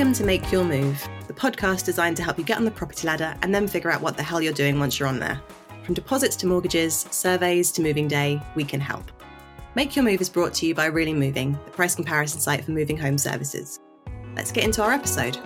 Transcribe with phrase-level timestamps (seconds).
[0.00, 3.06] Welcome to Make Your Move, the podcast designed to help you get on the property
[3.06, 5.38] ladder and then figure out what the hell you're doing once you're on there.
[5.84, 9.12] From deposits to mortgages, surveys to moving day, we can help.
[9.74, 12.70] Make Your Move is brought to you by Really Moving, the price comparison site for
[12.70, 13.78] moving home services.
[14.34, 15.38] Let's get into our episode.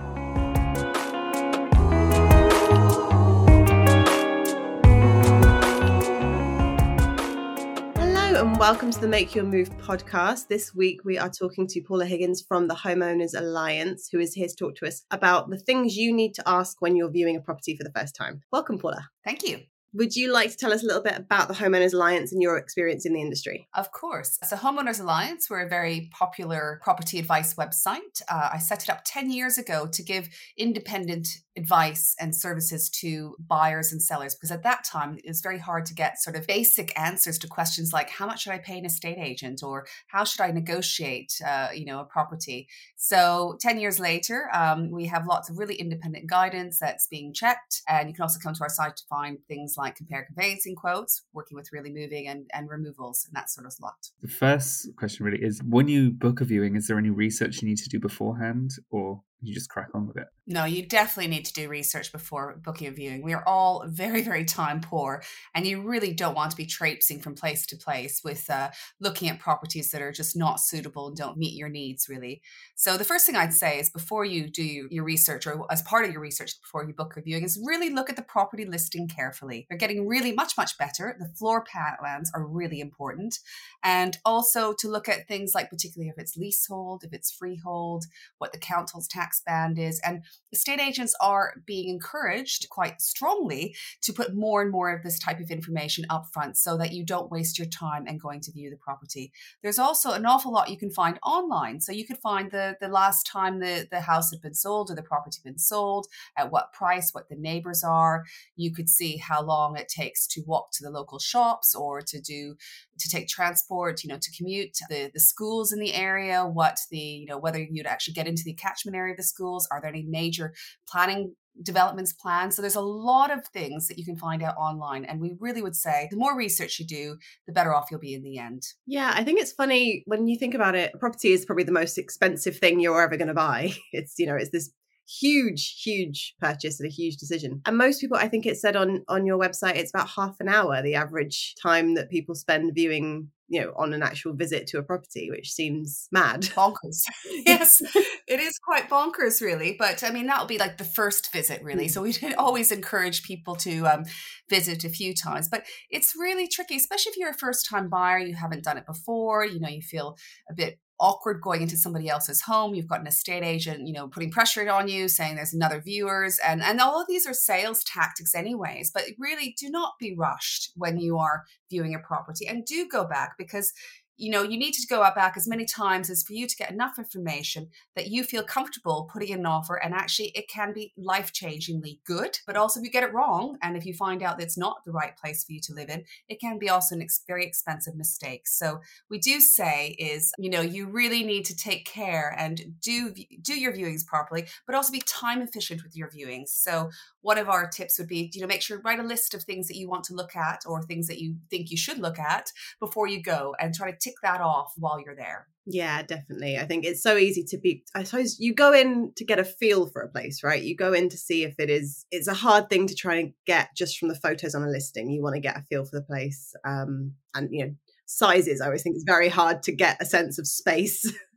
[8.34, 10.48] And welcome to the Make Your Move podcast.
[10.48, 14.48] This week we are talking to Paula Higgins from the Homeowners Alliance, who is here
[14.48, 17.40] to talk to us about the things you need to ask when you're viewing a
[17.40, 18.42] property for the first time.
[18.50, 19.08] Welcome, Paula.
[19.24, 19.60] Thank you.
[19.92, 22.58] Would you like to tell us a little bit about the Homeowners Alliance and your
[22.58, 23.68] experience in the industry?
[23.72, 24.36] Of course.
[24.42, 28.20] So, Homeowners Alliance, we're a very popular property advice website.
[28.28, 33.36] Uh, I set it up 10 years ago to give independent advice and services to
[33.38, 36.46] buyers and sellers because at that time it was very hard to get sort of
[36.46, 40.24] basic answers to questions like how much should I pay an estate agent or how
[40.24, 42.68] should I negotiate, uh, you know, a property.
[42.96, 47.82] So 10 years later, um, we have lots of really independent guidance that's being checked.
[47.88, 51.22] And you can also come to our site to find things like compare conveyancing quotes,
[51.32, 54.10] working with really moving and, and removals and that sort of lot.
[54.22, 57.68] The first question really is when you book a viewing, is there any research you
[57.68, 60.26] need to do beforehand or you just crack on with it.
[60.46, 63.22] No, you definitely need to do research before booking a viewing.
[63.22, 65.22] We are all very, very time poor,
[65.54, 69.28] and you really don't want to be traipsing from place to place with uh, looking
[69.28, 72.42] at properties that are just not suitable and don't meet your needs, really.
[72.74, 76.04] So, the first thing I'd say is before you do your research, or as part
[76.04, 79.08] of your research before you book a viewing, is really look at the property listing
[79.08, 79.66] carefully.
[79.68, 81.16] They're getting really much, much better.
[81.18, 83.38] The floor plans are really important,
[83.82, 88.04] and also to look at things like, particularly if it's leasehold, if it's freehold,
[88.38, 90.00] what the council's tax band is.
[90.04, 95.18] And state agents are being encouraged quite strongly to put more and more of this
[95.18, 98.52] type of information up front so that you don't waste your time and going to
[98.52, 99.32] view the property.
[99.62, 101.80] There's also an awful lot you can find online.
[101.80, 104.94] So you could find the, the last time the, the house had been sold or
[104.94, 108.24] the property been sold, at what price, what the neighbors are.
[108.56, 112.20] You could see how long it takes to walk to the local shops or to
[112.20, 112.56] do
[112.98, 116.98] to take transport, you know, to commute, the the schools in the area, what the,
[116.98, 120.04] you know, whether you'd actually get into the catchment area the schools, are there any
[120.08, 120.52] major
[120.88, 122.52] planning developments planned.
[122.52, 125.04] So there's a lot of things that you can find out online.
[125.04, 127.16] And we really would say the more research you do,
[127.46, 128.62] the better off you'll be in the end.
[128.86, 131.98] Yeah, I think it's funny when you think about it, property is probably the most
[131.98, 133.72] expensive thing you're ever going to buy.
[133.92, 134.72] It's, you know, it's this
[135.06, 139.04] huge huge purchase and a huge decision and most people i think it said on
[139.06, 143.28] on your website it's about half an hour the average time that people spend viewing
[143.48, 146.42] you know on an actual visit to a property which seems mad.
[146.42, 147.02] Bonkers.
[147.46, 147.80] Yes
[148.26, 151.88] it is quite bonkers really but i mean that'll be like the first visit really
[151.88, 154.04] so we did always encourage people to um,
[154.48, 158.18] visit a few times but it's really tricky especially if you're a first time buyer
[158.18, 160.16] you haven't done it before you know you feel
[160.50, 162.74] a bit awkward going into somebody else's home.
[162.74, 166.38] You've got an estate agent, you know, putting pressure on you, saying there's another viewers,
[166.44, 168.90] and and all of these are sales tactics, anyways.
[168.92, 173.04] But really, do not be rushed when you are viewing a property, and do go
[173.04, 173.72] back because
[174.16, 176.56] you know, you need to go out back as many times as for you to
[176.56, 179.76] get enough information that you feel comfortable putting in an offer.
[179.76, 182.38] And actually, it can be life changingly good.
[182.46, 184.84] But also, if you get it wrong and if you find out that it's not
[184.84, 187.44] the right place for you to live in, it can be also an ex- very
[187.44, 188.46] expensive mistake.
[188.46, 188.80] So,
[189.10, 193.12] we do say is, you know, you really need to take care and do
[193.42, 196.48] do your viewings properly, but also be time efficient with your viewings.
[196.48, 196.90] So,
[197.22, 199.66] one of our tips would be, you know, make sure write a list of things
[199.68, 202.52] that you want to look at or things that you think you should look at
[202.78, 205.48] before you go and try to tick that off while you're there.
[205.66, 206.58] Yeah, definitely.
[206.58, 209.44] I think it's so easy to be I suppose you go in to get a
[209.44, 210.62] feel for a place, right?
[210.62, 213.32] You go in to see if it is it's a hard thing to try and
[213.46, 215.10] get just from the photos on a listing.
[215.10, 216.54] You want to get a feel for the place.
[216.66, 217.74] Um and you know,
[218.06, 221.10] sizes I always think it's very hard to get a sense of space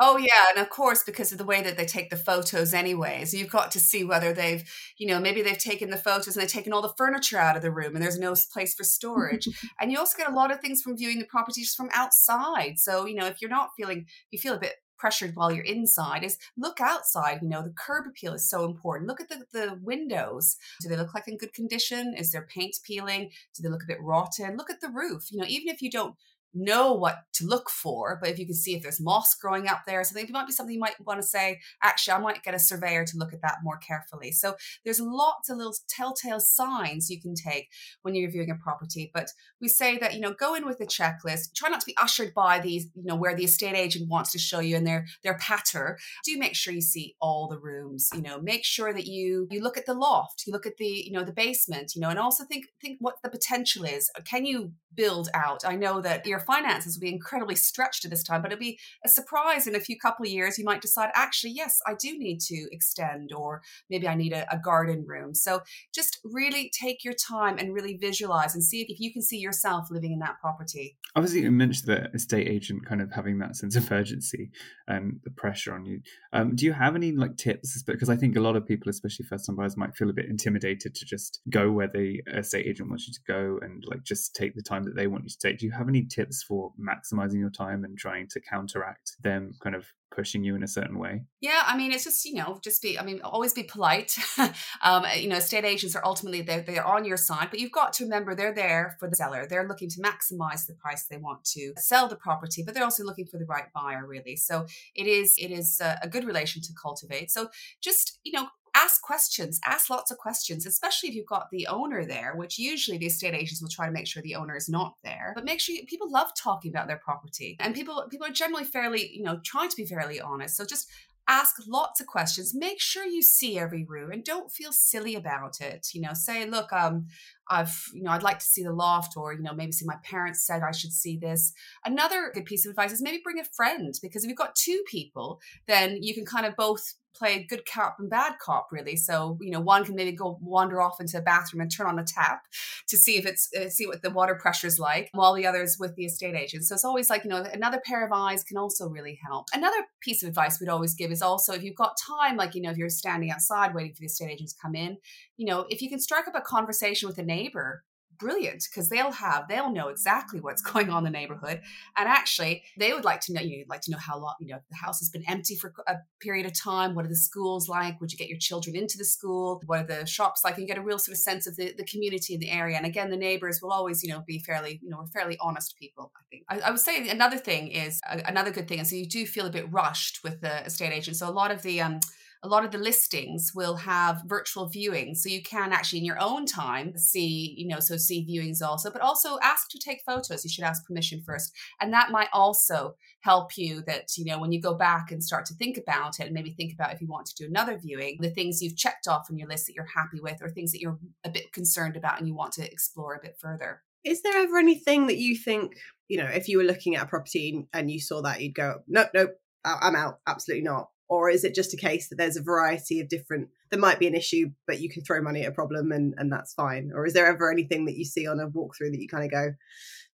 [0.00, 3.34] oh yeah, and of course because of the way that they take the photos anyways,
[3.34, 4.64] you've got to see whether they've,
[4.98, 7.62] you know, maybe they've taken the photos and they've taken all the furniture out of
[7.62, 9.48] the room and there's no place for storage.
[9.80, 12.78] and you also get a lot of things from viewing the property just from outside.
[12.78, 16.22] So, you know, if you're not feeling you feel a bit pressured while you're inside
[16.22, 19.08] is look outside you know the curb appeal is so important.
[19.08, 20.56] Look at the, the windows.
[20.80, 22.14] Do they look like in good condition?
[22.16, 23.30] Is there paint peeling?
[23.56, 24.56] Do they look a bit rotten?
[24.56, 25.32] Look at the roof.
[25.32, 26.14] You know even if you don't
[26.54, 29.82] know what to look for, but if you can see if there's moss growing up
[29.86, 32.54] there, so it might be something you might want to say, actually, I might get
[32.54, 34.32] a surveyor to look at that more carefully.
[34.32, 34.54] So
[34.84, 37.68] there's lots of little telltale signs you can take
[38.02, 39.10] when you're viewing a property.
[39.12, 41.96] But we say that, you know, go in with a checklist, try not to be
[41.96, 45.06] ushered by these, you know, where the estate agent wants to show you and their
[45.22, 45.98] their patter.
[46.24, 49.62] Do make sure you see all the rooms, you know, make sure that you you
[49.62, 52.18] look at the loft, you look at the, you know, the basement, you know, and
[52.18, 54.10] also think think what the potential is.
[54.24, 55.64] Can you build out.
[55.66, 58.78] I know that your finances will be incredibly stretched at this time, but it'll be
[59.04, 60.58] a surprise in a few couple of years.
[60.58, 64.52] You might decide, actually, yes, I do need to extend, or maybe I need a,
[64.52, 65.34] a garden room.
[65.34, 65.62] So
[65.94, 69.38] just really take your time and really visualize and see if, if you can see
[69.38, 70.96] yourself living in that property.
[71.14, 74.50] Obviously, you mentioned the estate agent kind of having that sense of urgency
[74.88, 76.00] and the pressure on you.
[76.32, 77.82] Um, do you have any like tips?
[77.82, 80.26] Because I think a lot of people, especially first time buyers, might feel a bit
[80.26, 84.34] intimidated to just go where the estate agent wants you to go and like just
[84.34, 85.58] take the time that they want you to take.
[85.58, 89.74] Do you have any tips for maximizing your time and trying to counteract them kind
[89.74, 91.22] of pushing you in a certain way?
[91.40, 92.98] Yeah, I mean, it's just you know, just be.
[92.98, 94.16] I mean, always be polite.
[94.82, 97.92] um, you know, estate agents are ultimately they're they're on your side, but you've got
[97.94, 99.46] to remember they're there for the seller.
[99.46, 103.04] They're looking to maximize the price they want to sell the property, but they're also
[103.04, 104.36] looking for the right buyer, really.
[104.36, 107.30] So it is it is a, a good relation to cultivate.
[107.30, 107.48] So
[107.82, 112.04] just you know, ask questions, ask lots of questions, especially if you've got the owner
[112.04, 114.94] there, which usually the estate agents will try to make sure the owner is not
[115.04, 115.32] there.
[115.34, 118.64] But make sure you, people love talking about their property, and people people are generally
[118.64, 120.56] fairly, you know, trying to be fairly honest.
[120.56, 120.88] So just
[121.28, 125.60] ask lots of questions make sure you see every room and don't feel silly about
[125.60, 127.06] it you know say look um
[127.48, 129.96] i've you know i'd like to see the loft or you know maybe see my
[130.02, 131.52] parents said i should see this
[131.84, 134.82] another good piece of advice is maybe bring a friend because if you've got two
[134.86, 138.96] people then you can kind of both play good cop and bad cop really.
[138.96, 141.98] So you know one can maybe go wander off into a bathroom and turn on
[141.98, 142.42] a tap
[142.88, 145.62] to see if it's uh, see what the water pressure is like while the other
[145.62, 146.64] is with the estate agent.
[146.64, 149.48] So it's always like you know another pair of eyes can also really help.
[149.54, 152.62] Another piece of advice we'd always give is also if you've got time like you
[152.62, 154.96] know if you're standing outside waiting for the estate agent to come in
[155.36, 157.84] you know if you can strike up a conversation with a neighbor
[158.22, 161.60] brilliant because they'll have they'll know exactly what's going on in the neighborhood.
[161.96, 164.60] And actually they would like to know you'd like to know how long you know
[164.70, 166.94] the house has been empty for a period of time.
[166.94, 168.00] What are the schools like?
[168.00, 169.60] Would you get your children into the school?
[169.66, 170.56] What are the shops like?
[170.58, 172.76] And get a real sort of sense of the, the community in the area.
[172.76, 175.76] And again the neighbors will always you know be fairly you know we're fairly honest
[175.78, 176.44] people i think.
[176.48, 179.26] I, I would say another thing is uh, another good thing is so you do
[179.26, 181.16] feel a bit rushed with the estate agent.
[181.16, 182.00] So a lot of the um
[182.42, 186.20] a lot of the listings will have virtual viewing so you can actually in your
[186.20, 190.44] own time see you know so see viewings also but also ask to take photos.
[190.44, 191.52] You should ask permission first.
[191.80, 195.46] And that might also help you that you know when you go back and start
[195.46, 198.18] to think about it and maybe think about if you want to do another viewing
[198.20, 200.80] the things you've checked off on your list that you're happy with or things that
[200.80, 203.82] you're a bit concerned about and you want to explore a bit further.
[204.04, 205.74] Is there ever anything that you think
[206.08, 208.82] you know if you were looking at a property and you saw that you'd go
[208.88, 209.30] nope nope
[209.64, 210.18] i'm out.
[210.26, 213.78] Absolutely not or is it just a case that there's a variety of different there
[213.78, 216.54] might be an issue but you can throw money at a problem and and that's
[216.54, 216.90] fine?
[216.94, 219.30] Or is there ever anything that you see on a walkthrough that you kind of
[219.30, 219.52] go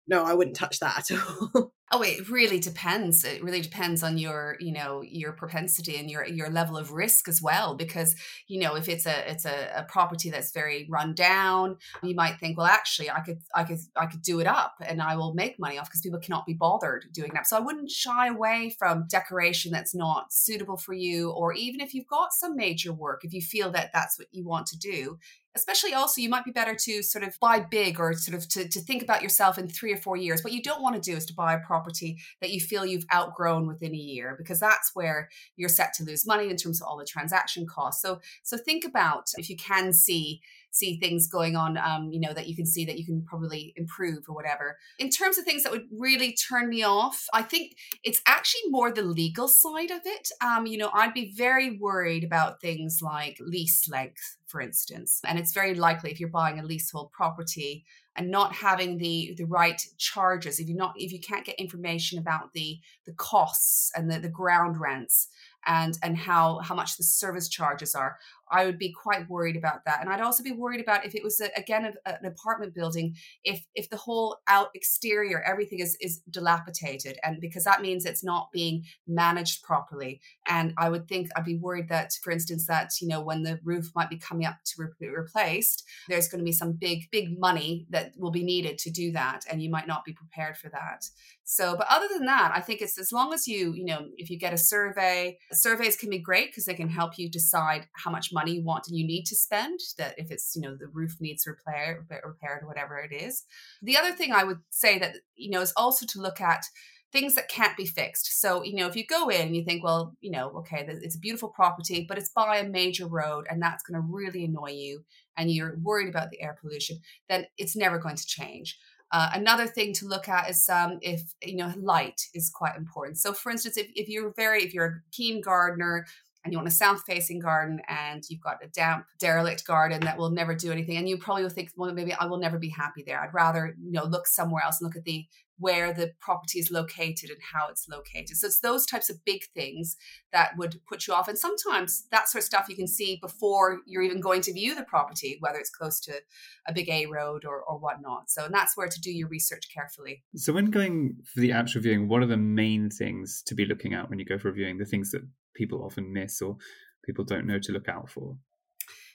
[0.08, 3.24] no i wouldn't touch that at all Oh, it really depends.
[3.24, 7.28] It really depends on your, you know, your propensity and your your level of risk
[7.28, 7.76] as well.
[7.76, 8.16] Because
[8.48, 12.40] you know, if it's a it's a, a property that's very run down, you might
[12.40, 15.36] think, well, actually, I could I could I could do it up and I will
[15.36, 17.46] make money off because people cannot be bothered doing it up.
[17.46, 21.94] So I wouldn't shy away from decoration that's not suitable for you, or even if
[21.94, 25.20] you've got some major work, if you feel that that's what you want to do,
[25.56, 28.68] especially also you might be better to sort of buy big or sort of to,
[28.68, 31.16] to think about yourself in three or four years what you don't want to do
[31.16, 34.92] is to buy a property that you feel you've outgrown within a year because that's
[34.94, 38.58] where you're set to lose money in terms of all the transaction costs so so
[38.58, 40.42] think about if you can see
[40.76, 43.74] see things going on, um, you know, that you can see that you can probably
[43.78, 44.78] improve or whatever.
[45.00, 48.92] In terms of things that would really turn me off, I think it's actually more
[48.92, 50.30] the legal side of it.
[50.42, 55.20] Um, you know, I'd be very worried about things like lease length, for instance.
[55.26, 57.84] And it's very likely if you're buying a leasehold property
[58.16, 62.18] and not having the the right charges if you're not if you can't get information
[62.18, 65.28] about the the costs and the, the ground rents
[65.66, 68.16] and and how how much the service charges are
[68.52, 70.02] i would be quite worried about that.
[70.02, 73.16] And i'd also be worried about if it was a, again a, an apartment building
[73.44, 77.18] if if the whole out exterior everything is is dilapidated.
[77.24, 80.22] And because that means it's not being managed properly.
[80.48, 83.60] And i would think i'd be worried that for instance that you know when the
[83.64, 87.40] roof might be coming up to be replaced there's going to be some big big
[87.40, 90.70] money that will be needed to do that and you might not be prepared for
[90.70, 91.06] that.
[91.44, 94.30] So, but other than that, I think it's as long as you, you know, if
[94.30, 98.10] you get a survey, surveys can be great because they can help you decide how
[98.10, 99.80] much money you want and you need to spend.
[99.98, 103.44] That if it's, you know, the roof needs repair, repaired, whatever it is.
[103.82, 106.66] The other thing I would say that, you know, is also to look at
[107.12, 108.42] things that can't be fixed.
[108.42, 111.16] So, you know, if you go in and you think, well, you know, okay, it's
[111.16, 114.72] a beautiful property, but it's by a major road and that's going to really annoy
[114.72, 115.06] you
[115.38, 117.00] and you're worried about the air pollution,
[117.30, 118.78] then it's never going to change.
[119.12, 123.18] Uh, another thing to look at is um, if you know light is quite important.
[123.18, 126.06] So, for instance, if, if you're very if you're a keen gardener
[126.46, 130.18] and you want a south facing garden and you've got a damp derelict garden that
[130.18, 132.70] will never do anything and you probably will think well maybe i will never be
[132.70, 135.26] happy there i'd rather you know look somewhere else and look at the
[135.58, 138.36] where the property is located and how it's located.
[138.36, 139.96] So it's those types of big things
[140.34, 141.28] that would put you off.
[141.28, 144.76] And sometimes that sort of stuff you can see before you're even going to view
[144.76, 146.20] the property, whether it's close to
[146.68, 148.30] a big A road or, or whatnot.
[148.30, 150.24] So and that's where to do your research carefully.
[150.36, 153.94] So when going for the actual viewing, what are the main things to be looking
[153.94, 154.78] at when you go for a viewing?
[154.78, 155.22] The things that
[155.56, 156.58] people often miss or
[157.04, 158.38] people don't know to look out for?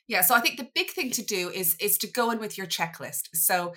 [0.09, 2.59] Yeah, so I think the big thing to do is is to go in with
[2.59, 3.29] your checklist.
[3.33, 3.75] So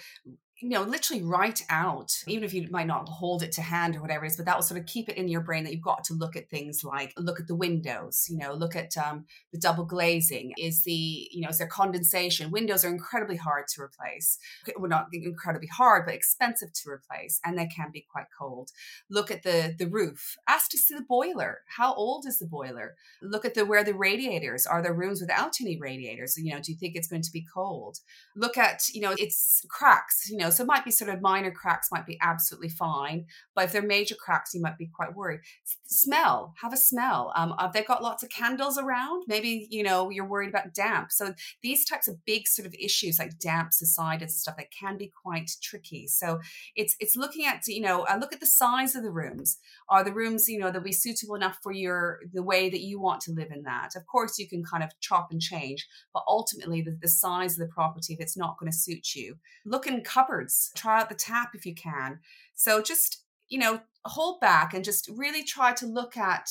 [0.61, 4.01] you know, literally write out, even if you might not hold it to hand or
[4.01, 5.81] whatever it is, but that will sort of keep it in your brain that you've
[5.81, 9.25] got to look at things like look at the windows, you know, look at um,
[9.51, 10.53] the double glazing.
[10.57, 10.91] Is the,
[11.31, 12.51] you know, is there condensation?
[12.51, 14.39] Windows are incredibly hard to replace.
[14.77, 18.71] Well, not incredibly hard, but expensive to replace, and they can be quite cold.
[19.09, 20.37] Look at the the roof.
[20.47, 21.61] Ask to see the boiler.
[21.77, 22.95] How old is the boiler?
[23.21, 24.81] Look at the where the radiators are.
[24.81, 26.37] There rooms without any radiators?
[26.37, 27.99] You know, do you think it's going to be cold?
[28.35, 30.29] Look at, you know, it's cracks.
[30.29, 33.25] You know, so it might be sort of minor cracks, might be absolutely fine.
[33.55, 35.41] But if they're major cracks, you might be quite worried.
[35.85, 37.31] Smell, have a smell.
[37.35, 39.23] Um, have they got lots of candles around?
[39.27, 41.11] Maybe, you know, you're worried about damp.
[41.11, 44.97] So these types of big sort of issues like damp, subsidence and stuff that can
[44.97, 46.07] be quite tricky.
[46.07, 46.39] So
[46.75, 49.57] it's it's looking at, you know, uh, look at the size of the rooms.
[49.89, 52.99] Are the rooms, you know, they'll be suitable enough for your the way that you
[52.99, 53.95] want to live in that?
[53.95, 57.59] Of course, you can kind of chop and change, but ultimately the, the size of
[57.59, 60.32] the property, if it's not going to suit you, look in cupboards
[60.75, 62.19] try out the tap if you can.
[62.53, 66.49] So just, you know, hold back and just really try to look at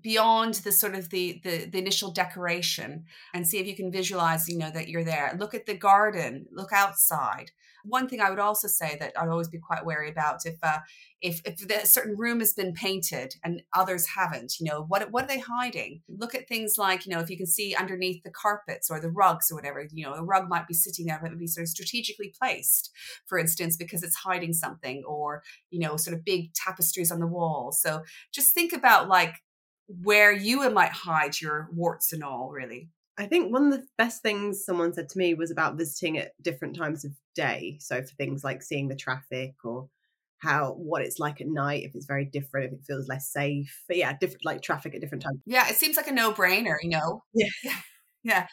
[0.00, 4.48] beyond the sort of the, the the initial decoration and see if you can visualize
[4.48, 5.36] you know that you're there.
[5.38, 6.46] Look at the garden.
[6.50, 7.52] Look outside
[7.84, 10.78] one thing I would also say that I'd always be quite wary about if uh,
[11.20, 15.24] if if a certain room has been painted and others haven't, you know, what what
[15.24, 16.02] are they hiding?
[16.08, 19.10] Look at things like you know if you can see underneath the carpets or the
[19.10, 21.46] rugs or whatever, you know, a rug might be sitting there, but it would be
[21.46, 22.90] sort of strategically placed,
[23.26, 27.26] for instance, because it's hiding something, or you know, sort of big tapestries on the
[27.26, 27.72] wall.
[27.72, 29.36] So just think about like
[29.86, 32.88] where you might hide your warts and all, really.
[33.16, 36.32] I think one of the best things someone said to me was about visiting at
[36.42, 37.78] different times of day.
[37.80, 39.88] So for things like seeing the traffic or
[40.38, 43.82] how what it's like at night, if it's very different, if it feels less safe.
[43.86, 45.38] But yeah, different like traffic at different times.
[45.46, 47.22] Yeah, it seems like a no-brainer, you know.
[47.34, 47.48] Yeah.
[48.24, 48.46] yeah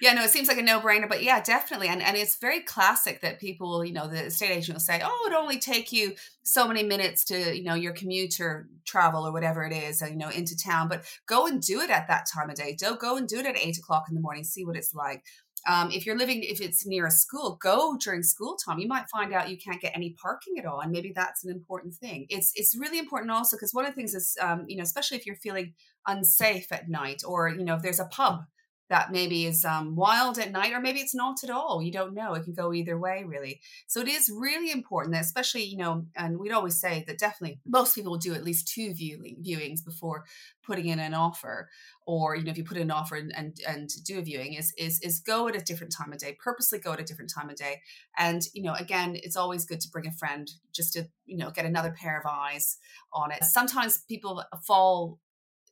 [0.00, 1.88] yeah, no, it seems like a no-brainer, but yeah, definitely.
[1.88, 5.28] And and it's very classic that people, you know, the estate agent will say, "Oh,
[5.30, 9.32] it only take you so many minutes to, you know, your commute or travel or
[9.32, 12.26] whatever it is, uh, you know, into town." But go and do it at that
[12.32, 12.74] time of day.
[12.78, 14.44] Don't go and do it at eight o'clock in the morning.
[14.44, 15.24] See what it's like.
[15.68, 18.80] Um, if you're living, if it's near a school, go during school time.
[18.80, 21.52] You might find out you can't get any parking at all, and maybe that's an
[21.52, 22.26] important thing.
[22.30, 25.18] It's it's really important also because one of the things is, um, you know, especially
[25.18, 25.74] if you're feeling
[26.06, 28.44] unsafe at night, or you know, if there's a pub
[28.88, 31.82] that maybe is um, wild at night, or maybe it's not at all.
[31.82, 32.34] You don't know.
[32.34, 33.60] It can go either way, really.
[33.86, 37.58] So it is really important that, especially, you know, and we'd always say that definitely
[37.64, 40.24] most people do at least two viewing, viewings before
[40.62, 41.70] putting in an offer,
[42.06, 44.54] or you know, if you put in an offer and, and and do a viewing,
[44.54, 46.36] is is is go at a different time of day.
[46.42, 47.80] Purposely go at a different time of day,
[48.18, 51.50] and you know, again, it's always good to bring a friend just to you know
[51.50, 52.76] get another pair of eyes
[53.12, 53.42] on it.
[53.44, 55.18] Sometimes people fall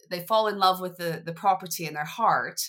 [0.08, 2.60] they fall in love with the the property in their heart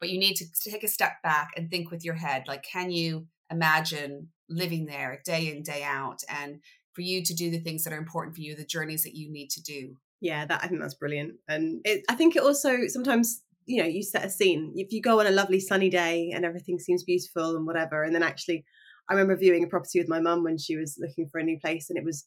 [0.00, 2.90] but you need to take a step back and think with your head like can
[2.90, 6.60] you imagine living there day in day out and
[6.94, 9.30] for you to do the things that are important for you the journeys that you
[9.30, 9.94] need to do?
[10.20, 13.88] Yeah that i think that's brilliant and it, i think it also sometimes you know
[13.88, 14.72] you set a scene.
[14.74, 18.14] If you go on a lovely sunny day and everything seems beautiful and whatever and
[18.14, 18.64] then actually
[19.08, 21.58] i remember viewing a property with my mum when she was looking for a new
[21.58, 22.26] place and it was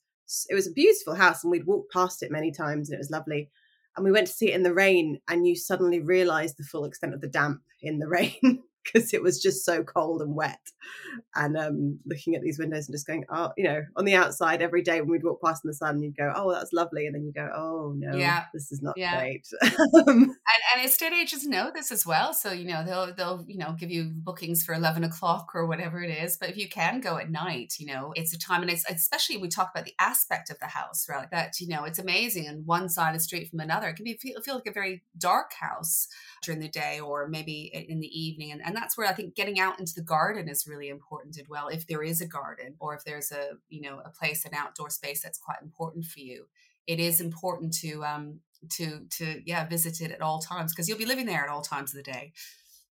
[0.49, 3.11] it was a beautiful house and we'd walked past it many times and it was
[3.11, 3.49] lovely
[3.95, 6.85] and we went to see it in the rain and you suddenly realize the full
[6.85, 8.63] extent of the damp in the rain
[8.93, 10.59] because it was just so cold and wet.
[11.35, 14.61] And um, looking at these windows and just going, oh, you know, on the outside
[14.61, 17.05] every day when we'd walk past in the sun, you'd go, oh, that's lovely.
[17.05, 18.45] And then you go, oh, no, yeah.
[18.53, 19.19] this is not yeah.
[19.19, 19.47] great.
[19.61, 22.33] and, and estate agents know this as well.
[22.33, 26.01] So, you know, they'll, they'll, you know, give you bookings for 11 o'clock or whatever
[26.01, 26.37] it is.
[26.37, 29.37] But if you can go at night, you know, it's a time and it's especially
[29.37, 31.29] we talk about the aspect of the house, right?
[31.31, 32.47] That, you know, it's amazing.
[32.47, 34.71] And one side of the street from another, it can be feel, feel like a
[34.71, 36.07] very dark house
[36.43, 38.51] during the day or maybe in the evening.
[38.51, 41.47] And, and that's where I think getting out into the garden is really important as
[41.49, 41.67] well.
[41.67, 44.89] If there is a garden or if there's a, you know, a place, an outdoor
[44.89, 46.45] space that's quite important for you,
[46.87, 48.39] it is important to, um,
[48.71, 51.61] to, to, yeah, visit it at all times because you'll be living there at all
[51.61, 52.33] times of the day.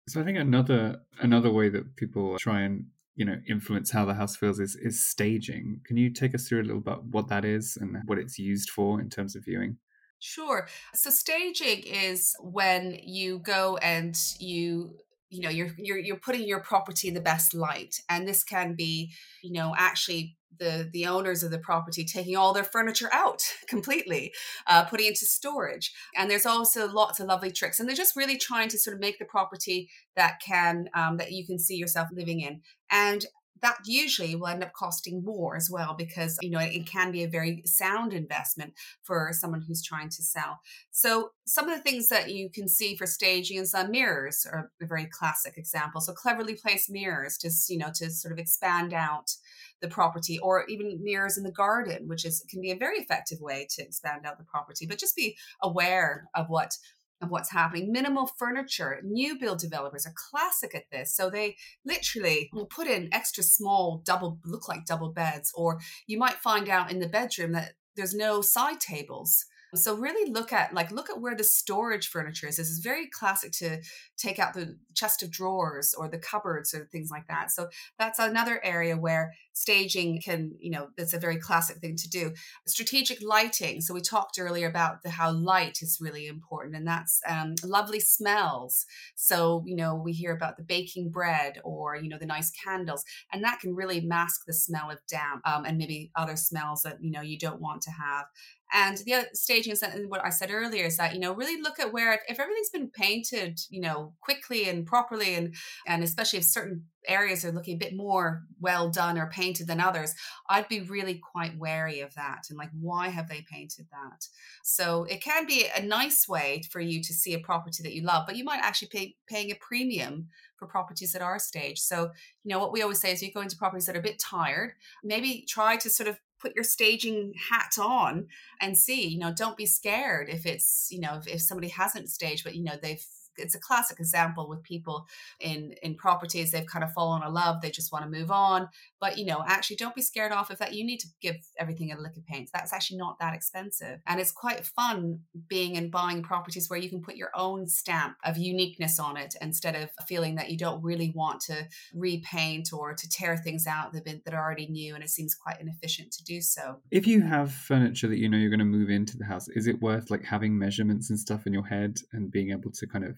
[0.08, 2.86] So I think another another way that people try and
[3.16, 5.82] you know influence how the house feels is is staging.
[5.86, 8.70] Can you take us through a little bit what that is and what it's used
[8.72, 9.78] for in terms of viewing?
[10.20, 10.68] Sure.
[10.94, 14.98] So staging is when you go and you
[15.32, 18.76] you know you're you're you're putting your property in the best light and this can
[18.76, 19.12] be
[19.42, 24.34] you know actually the the owners of the property taking all their furniture out completely
[24.68, 25.92] uh, putting into storage.
[26.16, 29.00] And there's also lots of lovely tricks and they're just really trying to sort of
[29.00, 32.62] make the property that can um, that you can see yourself living in.
[32.90, 33.26] And
[33.62, 37.24] that usually will end up costing more as well because you know it can be
[37.24, 40.60] a very sound investment for someone who's trying to sell.
[40.92, 44.72] So some of the things that you can see for staging is uh, mirrors are
[44.82, 46.02] a very classic example.
[46.02, 49.36] So cleverly placed mirrors just you know to sort of expand out
[49.82, 53.40] the property or even mirrors in the garden which is can be a very effective
[53.42, 54.86] way to expand out the property.
[54.86, 56.78] But just be aware of what
[57.22, 57.92] of what's happening.
[57.92, 61.16] Minimal furniture, new build developers are classic at this.
[61.16, 66.18] So they literally will put in extra small double, look like double beds, or you
[66.18, 69.46] might find out in the bedroom that there's no side tables.
[69.76, 72.58] So really look at like look at where the storage furniture is.
[72.58, 73.82] This is very classic to
[74.18, 77.52] take out the chest of drawers or the cupboards or things like that.
[77.52, 82.10] So that's another area where staging can, you know, that's a very classic thing to
[82.10, 82.34] do.
[82.68, 83.82] Strategic lighting.
[83.82, 88.00] So we talked earlier about the how light is really important, and that's um, lovely
[88.00, 88.86] smells.
[89.16, 93.04] So you know we hear about the baking bread or you know the nice candles,
[93.32, 96.98] and that can really mask the smell of damp um, and maybe other smells that
[97.02, 98.26] you know you don't want to have.
[98.74, 101.80] And the other staging is what I said earlier is that, you know, really look
[101.80, 105.56] at where, if everything's been painted, you know, quickly and properly, and,
[105.88, 109.82] and especially if certain areas are looking a bit more well done or painted than
[109.82, 110.14] others,
[110.50, 112.44] I'd be really quite wary of that.
[112.50, 114.26] And like, why have they painted that?
[114.64, 118.04] So it can be a nice way for you to see a property that you
[118.04, 120.28] love, but you might actually pay paying a premium
[120.62, 121.80] for properties at our stage.
[121.80, 122.12] So,
[122.44, 124.20] you know, what we always say is you go into properties that are a bit
[124.20, 128.28] tired, maybe try to sort of put your staging hat on
[128.60, 132.10] and see you know don't be scared if it's you know if, if somebody hasn't
[132.10, 133.06] staged but you know they've
[133.38, 135.08] it's a classic example with people
[135.40, 138.68] in in properties they've kind of fallen in love they just want to move on
[139.00, 141.92] but you know actually don't be scared off of that you need to give everything
[141.92, 145.92] a lick of paint that's actually not that expensive and it's quite fun being and
[145.92, 149.90] buying properties where you can put your own stamp of uniqueness on it instead of
[150.08, 154.34] feeling that you don't really want to repaint or to tear things out that, that
[154.34, 156.78] are already new and it seems quite inefficient to do so.
[156.92, 159.68] If you have furniture that you know you're going to move into the house is
[159.68, 163.06] it worth like having measurements and stuff in your head and being able to kind
[163.06, 163.18] of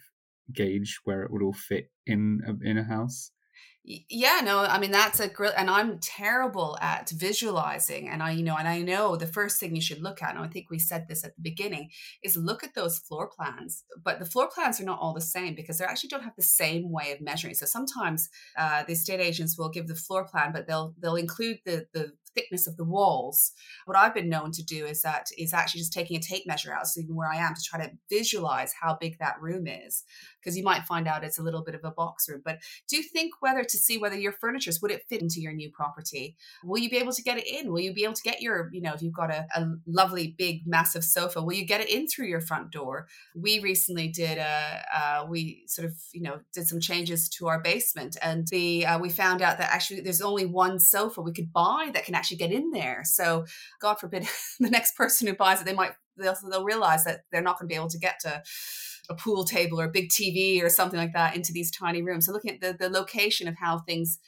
[0.52, 3.32] gauge where it would all fit in a, in a house.
[3.86, 8.42] Yeah no i mean that's a great and i'm terrible at visualizing and i you
[8.42, 10.80] know and i know the first thing you should look at and i think we
[10.80, 11.90] said this at the beginning
[12.24, 15.54] is look at those floor plans but the floor plans are not all the same
[15.54, 17.54] because they actually don't have the same way of measuring.
[17.54, 21.58] So sometimes uh, the estate agents will give the floor plan but they'll they'll include
[21.66, 23.52] the the thickness of the walls.
[23.86, 26.74] What I've been known to do is that is actually just taking a tape measure
[26.74, 30.04] out, even where I am, to try to visualize how big that room is,
[30.44, 32.42] because you might find out it's a little bit of a box room.
[32.44, 35.70] But do think whether to see whether your furniture would it fit into your new
[35.72, 36.36] property?
[36.64, 37.72] Will you be able to get it in?
[37.72, 40.36] Will you be able to get your, you know, if you've got a, a lovely
[40.38, 43.08] big massive sofa, will you get it in through your front door?
[43.36, 47.62] We recently did a, uh, we sort of, you know, did some changes to our
[47.62, 51.52] basement, and the uh, we found out that actually there's only one sofa we could
[51.52, 53.02] buy that can actually get in there.
[53.04, 53.46] So,
[53.82, 54.28] God forbid,
[54.60, 57.68] the next person who buys it, they might they'll, they'll realize that they're not going
[57.68, 58.44] to be able to get to
[59.10, 62.26] a pool table or a big TV or something like that into these tiny rooms.
[62.26, 64.20] So, looking at the the location of how things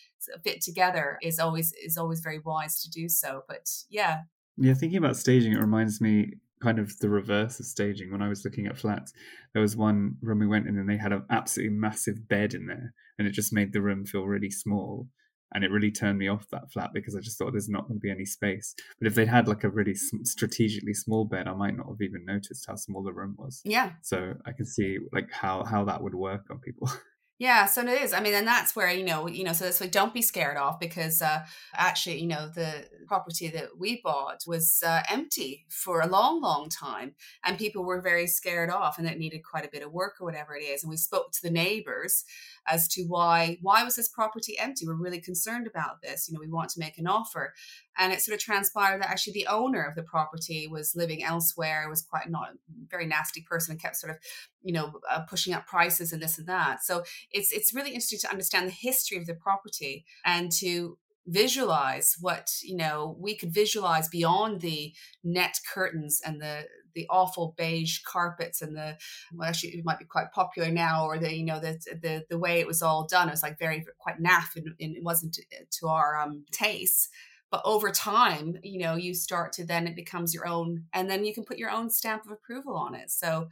[0.43, 3.43] fit together is always is always very wise to do so.
[3.47, 4.21] But yeah,
[4.57, 8.11] yeah, thinking about staging, it reminds me kind of the reverse of staging.
[8.11, 9.13] When I was looking at flats,
[9.53, 12.67] there was one room we went in and they had an absolutely massive bed in
[12.67, 15.07] there, and it just made the room feel really small
[15.53, 17.99] and it really turned me off that flat because I just thought there's not going
[17.99, 18.75] to be any space.
[18.99, 22.25] But if they'd had like a really strategically small bed, I might not have even
[22.25, 23.61] noticed how small the room was.
[23.63, 23.91] Yeah.
[24.01, 26.89] So I can see like how how that would work on people.
[27.37, 28.13] Yeah, so it is.
[28.13, 30.55] I mean, and that's where you know, you know, so that's why don't be scared
[30.55, 31.39] off because uh,
[31.73, 36.69] actually, you know, the property that we bought was uh, empty for a long, long
[36.69, 40.15] time, and people were very scared off, and it needed quite a bit of work
[40.21, 40.81] or whatever it is.
[40.81, 42.23] And we spoke to the neighbors
[42.67, 44.87] as to why why was this property empty.
[44.87, 46.29] We're really concerned about this.
[46.29, 47.53] You know, we want to make an offer,
[47.97, 51.89] and it sort of transpired that actually the owner of the property was living elsewhere.
[51.89, 52.53] Was quite not a
[52.89, 54.19] very nasty person and kept sort of,
[54.65, 56.83] you know, uh, pushing up prices and this and that.
[56.83, 60.97] So it's it's really interesting to understand the history of the property and to
[61.27, 67.55] visualize what you know we could visualize beyond the net curtains and the the awful
[67.57, 68.95] beige carpets and the
[69.33, 72.37] well actually it might be quite popular now or the you know the the, the
[72.37, 75.33] way it was all done it was like very quite naff and, and it wasn't
[75.33, 77.09] to, to our um taste
[77.49, 81.25] but over time you know you start to then it becomes your own and then
[81.25, 83.47] you can put your own stamp of approval on it so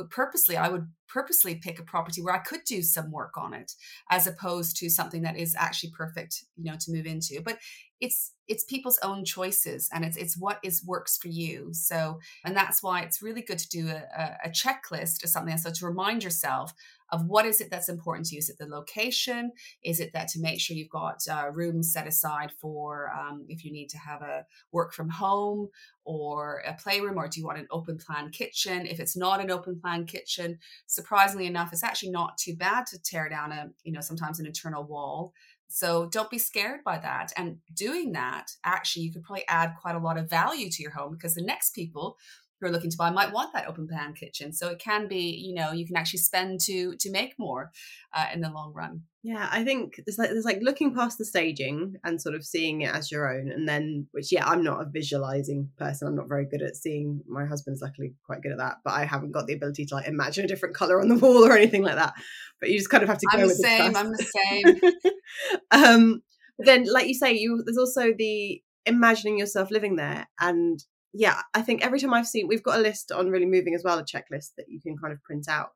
[0.00, 3.52] would purposely i would purposely pick a property where i could do some work on
[3.52, 3.72] it
[4.10, 7.40] as opposed to something that is actually perfect you know to move into.
[7.42, 7.58] But
[8.00, 11.70] it's it's people's own choices and it's it's what is works for you.
[11.72, 15.70] So and that's why it's really good to do a, a checklist or something so
[15.70, 16.72] to remind yourself
[17.12, 18.38] of what is it that's important to you.
[18.38, 19.52] Is it the location?
[19.82, 23.64] Is it that to make sure you've got uh, rooms set aside for um, if
[23.64, 25.68] you need to have a work from home
[26.04, 28.86] or a playroom, or do you want an open plan kitchen?
[28.86, 33.02] If it's not an open plan kitchen, surprisingly enough, it's actually not too bad to
[33.02, 35.32] tear down a you know sometimes an internal wall.
[35.72, 37.32] So don't be scared by that.
[37.36, 40.90] And doing that, actually, you could probably add quite a lot of value to your
[40.90, 42.18] home because the next people
[42.60, 44.52] who are looking to buy might want that open plan kitchen.
[44.52, 47.70] So it can be, you know, you can actually spend to to make more
[48.14, 49.02] uh, in the long run.
[49.22, 52.82] Yeah, I think there's like there's like looking past the staging and sort of seeing
[52.82, 56.08] it as your own, and then which yeah, I'm not a visualizing person.
[56.08, 57.22] I'm not very good at seeing.
[57.26, 60.08] My husband's luckily quite good at that, but I haven't got the ability to like
[60.08, 62.14] imagine a different color on the wall or anything like that.
[62.60, 63.96] But you just kind of have to go I'm with the same.
[63.96, 65.12] I'm the same.
[65.70, 66.22] um,
[66.58, 71.62] then, like you say, you there's also the imagining yourself living there and yeah, I
[71.62, 74.04] think every time I've seen, we've got a list on really moving as well, a
[74.04, 75.70] checklist that you can kind of print out.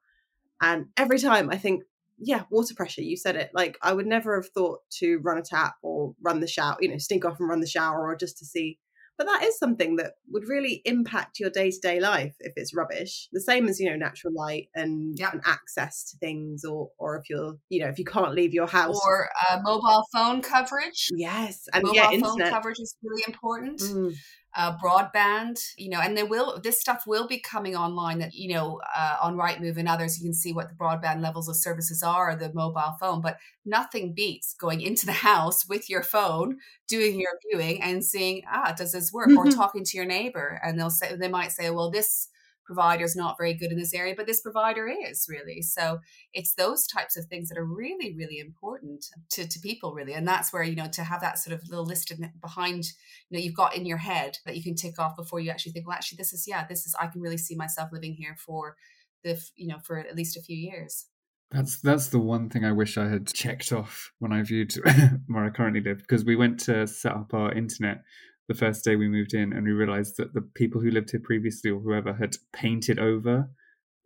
[0.61, 1.83] And every time I think,
[2.18, 3.51] yeah, water pressure, you said it.
[3.53, 6.88] Like I would never have thought to run a tap or run the shower, you
[6.88, 8.79] know, stink off and run the shower or just to see.
[9.16, 12.75] But that is something that would really impact your day to day life if it's
[12.75, 13.29] rubbish.
[13.33, 17.31] The same as, you know, natural light and, and, access to things or or if
[17.31, 19.01] you're, you know, if you can't leave your house.
[19.07, 21.11] Or uh, mobile phone coverage.
[21.14, 21.68] Yes.
[21.73, 22.51] And mobile yeah, phone internet.
[22.51, 23.81] coverage is really important.
[23.81, 24.14] Mm
[24.56, 28.54] uh, broadband, you know, and there will this stuff will be coming online that you
[28.54, 30.18] know uh, on Rightmove and others.
[30.18, 34.12] You can see what the broadband levels of services are, the mobile phone, but nothing
[34.12, 38.92] beats going into the house with your phone, doing your viewing, and seeing ah, does
[38.92, 39.30] this work?
[39.36, 42.28] or talking to your neighbor, and they'll say they might say, well, this
[42.64, 45.62] provider is not very good in this area, but this provider is really.
[45.62, 45.98] So
[46.33, 50.14] it's those types of things that are really, really important to, to people, really.
[50.14, 52.85] And that's where, you know, to have that sort of little list behind,
[53.29, 55.72] you know, you've got in your head that you can tick off before you actually
[55.72, 58.37] think, well, actually, this is, yeah, this is, I can really see myself living here
[58.44, 58.77] for
[59.22, 61.07] the, you know, for at least a few years.
[61.50, 64.74] That's that's the one thing I wish I had checked off when I viewed
[65.29, 68.03] where I currently live because we went to set up our internet
[68.48, 71.20] the first day we moved in and we realized that the people who lived here
[71.22, 73.48] previously or whoever had painted over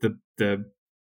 [0.00, 0.64] the the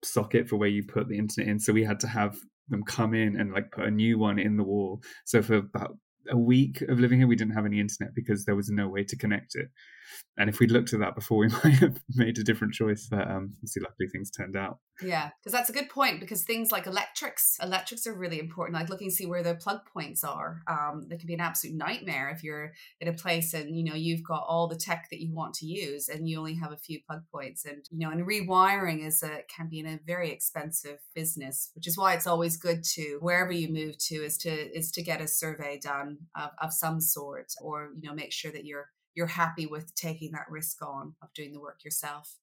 [0.03, 1.59] socket for where you put the internet in.
[1.59, 2.37] So we had to have
[2.69, 5.01] them come in and like put a new one in the wall.
[5.25, 5.97] So for about
[6.29, 9.03] a week of living here we didn't have any internet because there was no way
[9.03, 9.69] to connect it
[10.37, 13.07] and if we'd looked at that before, we might have made a different choice.
[13.09, 14.79] But um, see, luckily things turned out.
[15.01, 16.19] Yeah, because that's a good point.
[16.19, 18.77] Because things like electrics, electrics are really important.
[18.77, 20.61] Like looking to see where the plug points are.
[20.67, 23.95] Um, they can be an absolute nightmare if you're in a place and you know
[23.95, 26.77] you've got all the tech that you want to use and you only have a
[26.77, 27.65] few plug points.
[27.65, 31.87] And you know, and rewiring is a can be in a very expensive business, which
[31.87, 35.21] is why it's always good to wherever you move to is to is to get
[35.21, 39.27] a survey done of, of some sort, or you know, make sure that you're you're
[39.27, 42.37] happy with taking that risk on of doing the work yourself.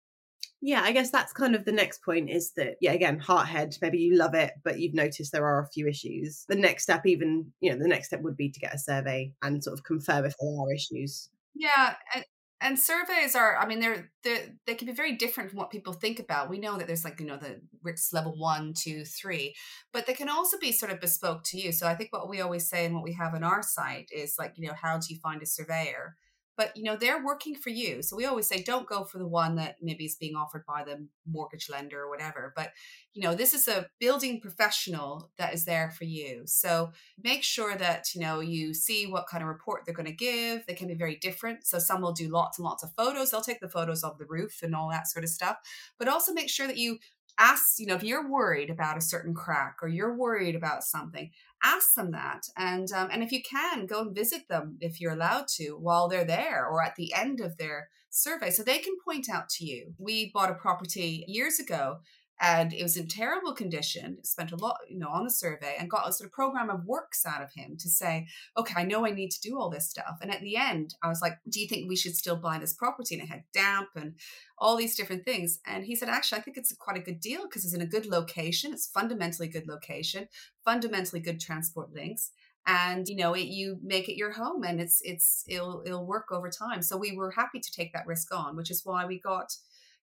[0.61, 3.77] Yeah i guess that's kind of the next point is that yeah again heart head
[3.83, 6.45] maybe you love it but you've noticed there are a few issues.
[6.49, 9.33] The next step even you know the next step would be to get a survey
[9.43, 11.31] and sort of confirm if there are issues.
[11.55, 12.25] Yeah and,
[12.62, 15.95] and surveys are i mean they're, they're they can be very different from what people
[15.95, 16.51] think about.
[16.51, 19.55] We know that there's like you know the RICS level one two three
[19.93, 21.73] but they can also be sort of bespoke to you.
[21.73, 24.37] So i think what we always say and what we have on our site is
[24.39, 26.17] like you know how do you find a surveyor
[26.57, 28.03] but you know they're working for you.
[28.03, 30.85] So we always say don't go for the one that maybe is being offered by
[30.85, 32.53] the mortgage lender or whatever.
[32.57, 32.73] But
[33.12, 36.42] you know this is a building professional that is there for you.
[36.47, 36.92] So
[37.23, 40.66] make sure that you know you see what kind of report they're going to give.
[40.66, 41.66] They can be very different.
[41.66, 43.31] So some will do lots and lots of photos.
[43.31, 45.59] They'll take the photos of the roof and all that sort of stuff.
[45.99, 46.99] But also make sure that you
[47.38, 51.31] ask you know if you're worried about a certain crack or you're worried about something
[51.62, 52.46] ask them that.
[52.57, 56.09] And um, and if you can go and visit them if you're allowed to while
[56.09, 59.64] they're there or at the end of their survey so they can point out to
[59.64, 59.94] you.
[59.99, 61.99] We bought a property years ago
[62.40, 65.90] and it was in terrible condition spent a lot you know on the survey and
[65.90, 69.07] got a sort of program of works out of him to say okay i know
[69.07, 70.18] i need to do all this stuff.
[70.20, 72.75] And at the end i was like do you think we should still buy this
[72.75, 73.14] property?
[73.14, 74.14] And it had damp and
[74.59, 75.61] all these different things.
[75.66, 77.87] And he said actually i think it's quite a good deal because it's in a
[77.87, 78.72] good location.
[78.72, 80.29] It's fundamentally good location
[80.64, 82.33] fundamentally good transport links
[82.66, 86.27] and you know it, you make it your home and it's it's it'll it'll work
[86.33, 86.83] over time.
[86.83, 89.55] So we were happy to take that risk on which is why we got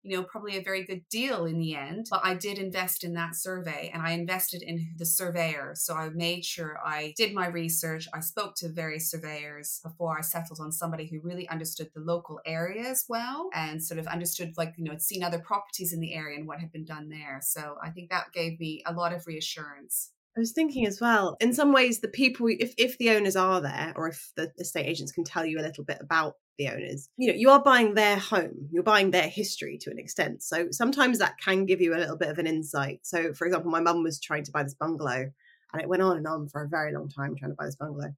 [0.02, 2.06] you know, probably a very good deal in the end.
[2.10, 5.72] But I did invest in that survey and I invested in the surveyor.
[5.76, 8.08] So I made sure I did my research.
[8.12, 12.40] I spoke to various surveyors before I settled on somebody who really understood the local
[12.44, 16.00] area as well and sort of understood, like, you know, had seen other properties in
[16.00, 17.40] the area and what had been done there.
[17.42, 20.10] So I think that gave me a lot of reassurance.
[20.36, 23.60] I was thinking as well, in some ways, the people, if, if the owners are
[23.60, 27.10] there, or if the estate agents can tell you a little bit about the owners,
[27.18, 30.42] you know, you are buying their home, you're buying their history to an extent.
[30.42, 33.00] So sometimes that can give you a little bit of an insight.
[33.02, 35.30] So, for example, my mum was trying to buy this bungalow,
[35.72, 37.76] and it went on and on for a very long time trying to buy this
[37.76, 38.14] bungalow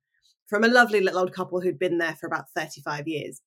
[0.47, 3.41] from a lovely little old couple who'd been there for about 35 years.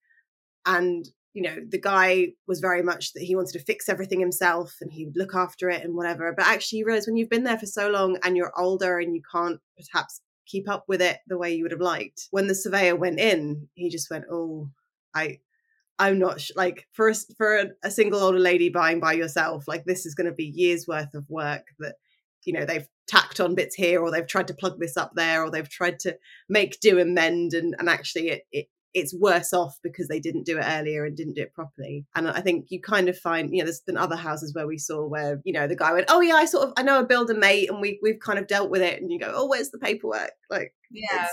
[0.65, 4.75] And you know, the guy was very much that he wanted to fix everything himself
[4.81, 6.33] and he would look after it and whatever.
[6.35, 9.15] But actually, you realize when you've been there for so long and you're older and
[9.15, 9.59] you can't
[9.91, 12.27] perhaps keep up with it the way you would have liked.
[12.31, 14.69] When the surveyor went in, he just went, "Oh,
[15.13, 15.39] I,
[15.99, 16.51] I'm not sh-.
[16.55, 19.67] like for a, for a, a single older lady buying by yourself.
[19.67, 21.95] Like this is going to be years worth of work that."
[22.45, 25.43] You know, they've tacked on bits here, or they've tried to plug this up there,
[25.43, 29.53] or they've tried to make do and mend, and, and actually it, it it's worse
[29.53, 32.05] off because they didn't do it earlier and didn't do it properly.
[32.15, 34.77] And I think you kind of find, you know, there's been other houses where we
[34.77, 37.05] saw where, you know, the guy went, Oh yeah, I sort of I know a
[37.05, 39.69] builder mate and we we've kind of dealt with it and you go, Oh, where's
[39.69, 40.31] the paperwork?
[40.49, 41.27] Like Yeah.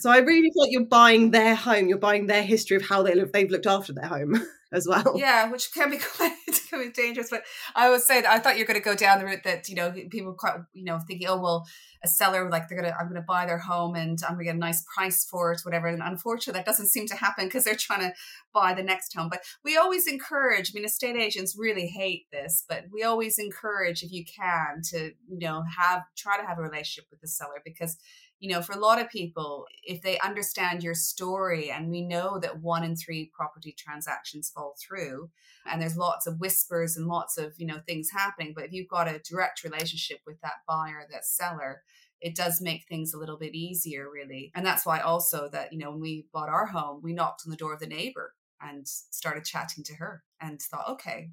[0.00, 3.02] So I really feel like you're buying their home, you're buying their history of how
[3.02, 4.40] they live, they've looked after their home
[4.72, 5.14] as well.
[5.16, 6.34] Yeah, which can be quite
[6.78, 7.30] be dangerous.
[7.30, 9.68] But I would say that I thought you're going to go down the route that
[9.68, 11.66] you know people quite you know thinking, oh well,
[12.04, 14.58] a seller like they're gonna I'm gonna buy their home and I'm gonna get a
[14.58, 15.88] nice price for it, whatever.
[15.88, 18.12] And unfortunately, that doesn't seem to happen because they're trying to
[18.52, 19.28] buy the next home.
[19.28, 20.70] But we always encourage.
[20.70, 25.12] I mean, estate agents really hate this, but we always encourage if you can to
[25.28, 27.96] you know have try to have a relationship with the seller because
[28.40, 32.38] you know, for a lot of people, if they understand your story, and we know
[32.38, 35.30] that one in three property transactions fall through,
[35.66, 38.52] and there's lots of whispers and lots of, you know, things happening.
[38.54, 41.82] But if you've got a direct relationship with that buyer, that seller,
[42.20, 44.52] it does make things a little bit easier, really.
[44.54, 47.50] And that's why also that, you know, when we bought our home, we knocked on
[47.50, 51.30] the door of the neighbor and started chatting to her and thought, okay,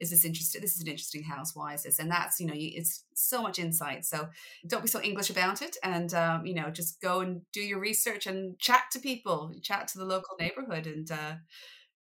[0.00, 0.60] is this interesting?
[0.62, 1.54] This is an interesting house.
[1.54, 1.98] Why is this?
[1.98, 4.04] And that's, you know, it's so much insight.
[4.04, 4.28] So
[4.66, 5.76] don't be so English about it.
[5.82, 9.88] And, um, you know, just go and do your research and chat to people, chat
[9.88, 10.86] to the local neighborhood.
[10.86, 11.34] And, uh,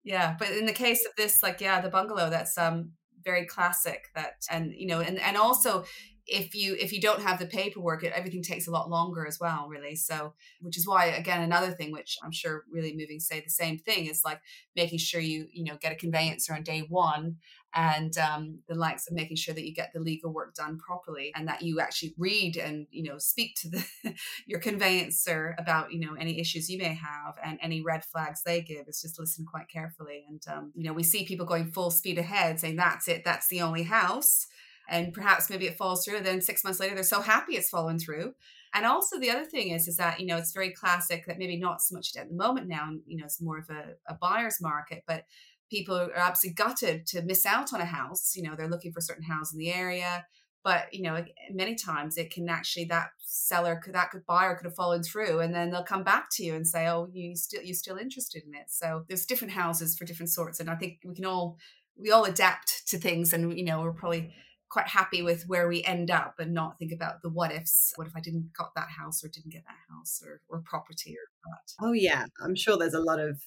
[0.03, 2.91] yeah, but in the case of this, like, yeah, the bungalow, that's, um,
[3.23, 5.83] very classic that, and, you know, and, and also
[6.27, 9.39] if you if you don't have the paperwork it, everything takes a lot longer as
[9.39, 9.95] well really.
[9.95, 13.77] So which is why again another thing which i'm sure really moving say the same
[13.77, 14.41] thing is like
[14.75, 17.37] making sure you you know get a conveyancer on day one
[17.73, 21.31] and um, the likes of making sure that you get the legal work done properly
[21.35, 23.85] and that you actually read and you know speak to the
[24.47, 28.61] your conveyancer about you know any issues you may have and any red flags they
[28.61, 30.25] give is just listen quite carefully.
[30.27, 33.47] And um, you know we see people going full speed ahead saying that's it that's
[33.47, 34.47] the only house
[34.89, 37.69] and perhaps maybe it falls through and then six months later they're so happy it's
[37.69, 38.33] fallen through.
[38.73, 41.57] And also the other thing is is that you know it's very classic that maybe
[41.57, 44.61] not so much at the moment now you know it's more of a, a buyer's
[44.61, 45.25] market but
[45.69, 48.35] people are absolutely gutted to miss out on a house.
[48.35, 50.25] You know they're looking for a certain house in the area
[50.63, 54.65] but you know many times it can actually that seller could that could buyer could
[54.65, 57.61] have fallen through and then they'll come back to you and say oh you still
[57.63, 58.65] you're still interested in it.
[58.67, 61.57] So there's different houses for different sorts and i think we can all
[61.95, 64.33] we all adapt to things and you know we're probably
[64.69, 67.93] quite happy with where we end up and not think about the what ifs.
[67.95, 71.15] What if I didn't got that house or didn't get that house or, or property
[71.15, 71.85] or that?
[71.85, 73.41] Oh yeah, I'm sure there's a lot of.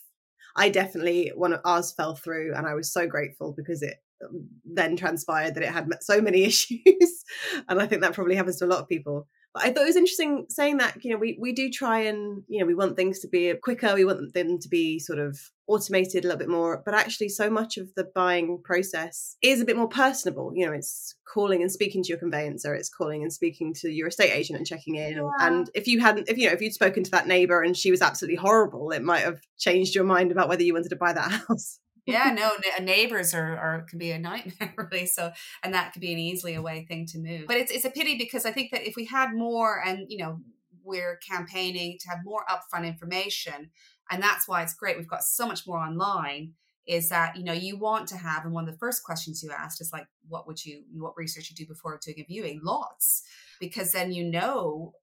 [0.57, 4.49] I definitely one of ours fell through, and I was so grateful because it um,
[4.65, 7.25] then transpired that it had so many issues,
[7.69, 9.29] and I think that probably happens to a lot of people.
[9.53, 12.43] But I thought it was interesting saying that, you know, we, we do try and,
[12.47, 15.39] you know, we want things to be quicker, we want them to be sort of
[15.67, 16.83] automated a little bit more.
[16.85, 20.53] But actually, so much of the buying process is a bit more personable.
[20.55, 24.09] You know, it's calling and speaking to your conveyancer, it's calling and speaking to your
[24.09, 25.15] estate agent and checking in.
[25.15, 25.31] Yeah.
[25.41, 27.91] And if you hadn't, if, you know, if you'd spoken to that neighbor and she
[27.91, 31.13] was absolutely horrible, it might have changed your mind about whether you wanted to buy
[31.13, 31.81] that house
[32.11, 36.01] yeah no uh, neighbors are, are can be a nightmare really so and that could
[36.01, 37.47] be an easily away thing to move.
[37.47, 40.19] But it's, it's a pity because i think that if we had more and you
[40.19, 40.41] know
[40.83, 43.71] we're campaigning to have more upfront information
[44.11, 46.55] and that's why it's great we've got so much more online
[46.87, 49.51] is that you know you want to have and one of the first questions you
[49.53, 52.61] asked is like what would you what research you do before doing a viewing?
[52.63, 53.23] Lots
[53.61, 54.95] because then you know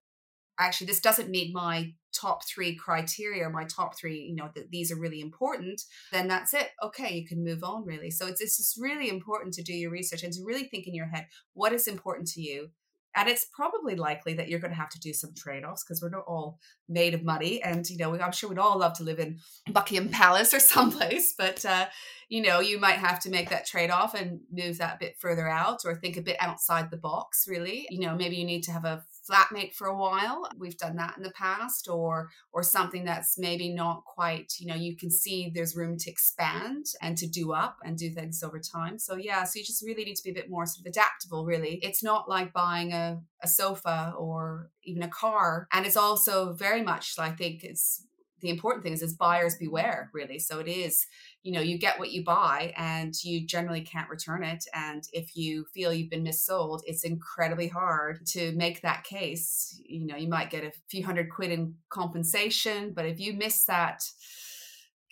[0.60, 4.92] actually this doesn't meet my top three criteria my top three you know that these
[4.92, 6.70] are really important then that's it.
[6.84, 8.12] Okay you can move on really.
[8.12, 10.96] So it's, it's just really important to do your research and to really think in
[10.96, 12.70] your head what is important to you?
[13.16, 16.10] And it's probably likely that you're going to have to do some trade-offs because we're
[16.10, 19.18] not all made of money and you know i'm sure we'd all love to live
[19.18, 19.40] in
[19.72, 21.88] buckingham palace or someplace but uh,
[22.30, 25.48] you know, you might have to make that trade off and move that bit further
[25.48, 27.88] out or think a bit outside the box, really.
[27.90, 30.50] You know, maybe you need to have a flatmate for a while.
[30.58, 34.76] We've done that in the past or or something that's maybe not quite, you know,
[34.76, 38.60] you can see there's room to expand and to do up and do things over
[38.60, 39.00] time.
[39.00, 41.46] So yeah, so you just really need to be a bit more sort of adaptable,
[41.46, 41.80] really.
[41.84, 45.68] It's not like buying a, a sofa or even a car.
[45.72, 48.04] And it's also very much, I think it's
[48.42, 51.06] the important thing is, is buyers beware really so it is
[51.48, 55.38] you know you get what you buy and you generally can't return it and if
[55.38, 59.82] you feel you've been missold it's incredibly hard to make that case.
[59.86, 63.64] You know you might get a few hundred quid in compensation but if you miss
[63.64, 64.04] that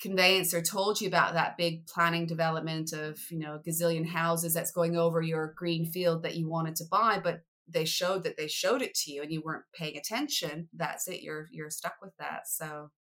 [0.02, 4.72] conveyancer told you about that big planning development of you know a gazillion houses that's
[4.72, 8.50] going over your green field that you wanted to buy but they showed that they
[8.50, 12.12] showed it to you and you weren't paying attention that's it you're you're stuck with
[12.20, 12.42] that.
[12.46, 12.92] So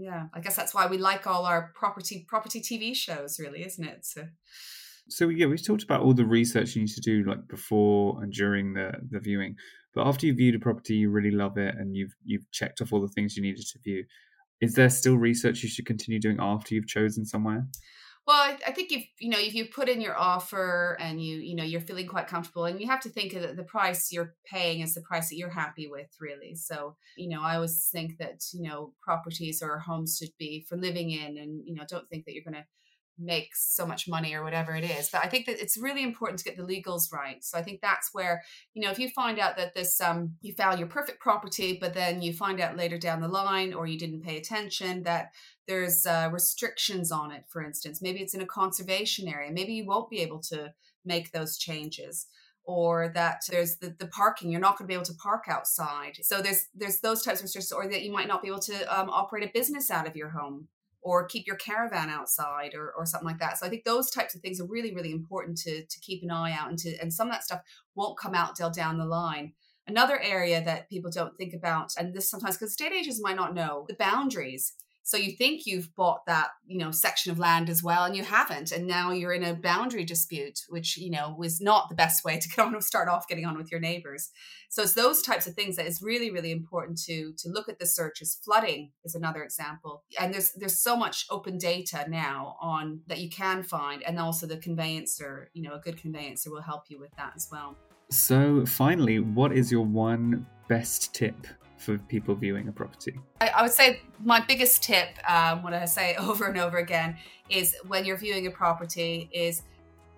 [0.00, 0.26] yeah.
[0.32, 4.04] I guess that's why we like all our property property tv shows really isn't it?
[4.04, 4.28] So
[5.08, 8.32] so yeah we've talked about all the research you need to do like before and
[8.32, 9.56] during the the viewing
[9.94, 12.92] but after you've viewed a property you really love it and you've you've checked off
[12.92, 14.04] all the things you needed to view.
[14.60, 17.66] Is there still research you should continue doing after you've chosen somewhere
[18.26, 21.38] well, I, I, think if you know if you put in your offer and you
[21.38, 24.34] you know you're feeling quite comfortable, and you have to think that the price you're
[24.46, 26.54] paying is the price that you're happy with, really.
[26.54, 30.76] So you know, I always think that you know properties or homes should be for
[30.76, 32.66] living in, and you know, don't think that you're going to
[33.20, 35.10] make so much money or whatever it is.
[35.10, 37.44] But I think that it's really important to get the legals right.
[37.44, 38.42] So I think that's where,
[38.74, 41.94] you know, if you find out that this um you found your perfect property, but
[41.94, 45.32] then you find out later down the line or you didn't pay attention that
[45.70, 49.86] there's uh, restrictions on it, for instance, maybe it's in a conservation area, maybe you
[49.86, 50.58] won't be able to
[51.04, 52.26] make those changes.
[52.64, 54.50] Or that there's the, the parking.
[54.50, 56.14] You're not going to be able to park outside.
[56.22, 57.72] So there's there's those types of restrictions.
[57.72, 60.30] Or that you might not be able to um, operate a business out of your
[60.38, 60.68] home.
[61.02, 63.56] Or keep your caravan outside or, or something like that.
[63.56, 66.30] So I think those types of things are really, really important to, to keep an
[66.30, 67.62] eye out and to, and some of that stuff
[67.94, 69.46] won't come out till down the line.
[69.86, 73.54] Another area that people don't think about, and this sometimes because state agents might not
[73.54, 77.82] know the boundaries so you think you've bought that, you know, section of land as
[77.82, 78.70] well, and you haven't.
[78.70, 82.38] And now you're in a boundary dispute, which, you know, was not the best way
[82.38, 84.30] to get on start off getting on with your neighbors.
[84.68, 87.78] So it's those types of things that is really, really important to to look at
[87.78, 88.38] the searches.
[88.44, 90.04] Flooding is another example.
[90.18, 94.02] And there's there's so much open data now on that you can find.
[94.02, 97.48] And also the conveyancer, you know, a good conveyancer will help you with that as
[97.50, 97.76] well.
[98.10, 101.46] So finally, what is your one best tip
[101.80, 103.18] for people viewing a property?
[103.40, 107.16] I, I would say my biggest tip, um, what I say over and over again,
[107.48, 109.62] is when you're viewing a property, is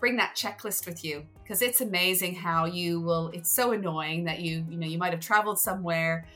[0.00, 3.28] bring that checklist with you because it's amazing how you will.
[3.28, 6.26] It's so annoying that you you know you might have traveled somewhere,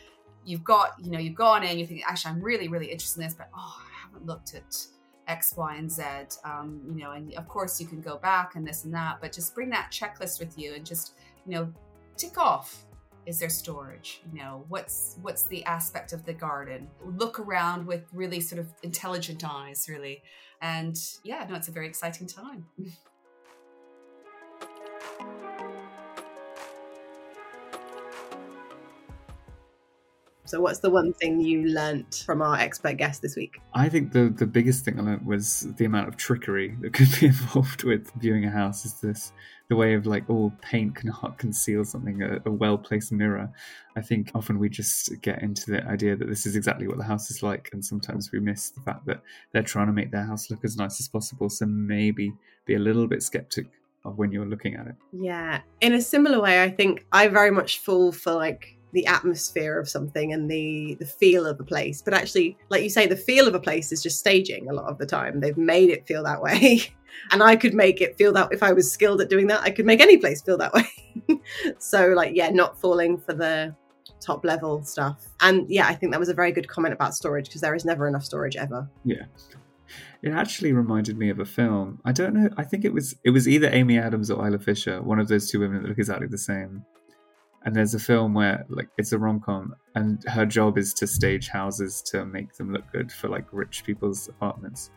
[0.45, 3.27] you've got you know you've gone in, you think actually I'm really really interested in
[3.27, 4.87] this, but oh I haven't looked at
[5.27, 6.03] X, Y, and Z.
[6.45, 9.33] Um, you know, and of course you can go back and this and that, but
[9.33, 11.73] just bring that checklist with you and just you know
[12.17, 12.86] tick off
[13.27, 14.65] is there storage you know?
[14.69, 16.89] What's what's the aspect of the garden?
[17.05, 20.23] Look around with really sort of intelligent eyes really.
[20.61, 22.67] And yeah no it's a very exciting time
[30.47, 33.61] So, what's the one thing you learnt from our expert guest this week?
[33.75, 37.09] I think the the biggest thing I learnt was the amount of trickery that could
[37.21, 38.85] be involved with viewing a house.
[38.85, 39.33] Is this
[39.69, 43.51] the way of like, oh, paint cannot conceal something, a, a well placed mirror.
[43.97, 47.05] I think often we just get into the idea that this is exactly what the
[47.05, 50.25] house is like, and sometimes we miss the fact that they're trying to make their
[50.25, 51.49] house look as nice as possible.
[51.49, 52.33] So maybe
[52.67, 53.67] be a little bit skeptic
[54.05, 54.95] of when you're looking at it.
[55.13, 55.61] Yeah.
[55.81, 59.87] In a similar way, I think I very much fall for like the atmosphere of
[59.91, 62.01] something and the the feel of a place.
[62.01, 64.87] But actually like you say the feel of a place is just staging a lot
[64.87, 65.39] of the time.
[65.39, 66.83] They've made it feel that way.
[67.31, 69.71] And i could make it feel that if i was skilled at doing that i
[69.71, 71.41] could make any place feel that way.
[71.79, 73.75] So like yeah not falling for the
[74.21, 75.25] top level stuff.
[75.41, 77.87] And yeah i think that was a very good comment about storage because there is
[77.87, 78.91] never enough storage ever.
[79.05, 79.25] Yeah.
[80.21, 82.01] It actually reminded me of a film.
[82.05, 82.51] I don't know.
[82.59, 85.51] I think it was it was either Amy Adams or Isla Fisher, one of those
[85.51, 86.85] two women that look exactly the same
[87.67, 91.49] and there's a film where like it's a rom-com and her job is to stage
[91.49, 94.91] houses to make them look good for like rich people's apartments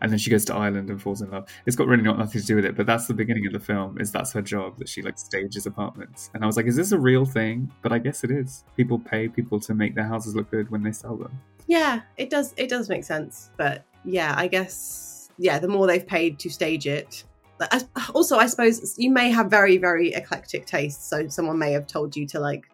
[0.00, 1.48] and then she goes to Ireland and falls in love.
[1.64, 3.60] It's got really not nothing to do with it, but that's the beginning of the
[3.60, 3.98] film.
[3.98, 6.92] Is that's her job that she like stages apartments, and I was like, is this
[6.92, 7.72] a real thing?
[7.80, 8.64] But I guess it is.
[8.76, 11.40] People pay people to make their houses look good when they sell them.
[11.68, 12.52] Yeah, it does.
[12.58, 16.86] It does make sense, but yeah, I guess yeah, the more they've paid to stage
[16.86, 17.24] it,
[18.14, 22.16] also i suppose you may have very very eclectic tastes so someone may have told
[22.16, 22.64] you to like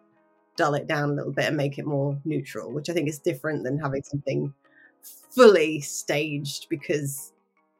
[0.55, 3.19] dull it down a little bit and make it more neutral which i think is
[3.19, 4.53] different than having something
[5.01, 7.31] fully staged because